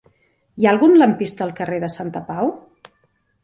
Hi 0.61 0.65
ha 0.67 0.71
algun 0.71 0.95
lampista 1.01 1.47
al 1.47 1.53
carrer 1.61 1.79
de 1.87 1.93
Santapau? 1.99 2.53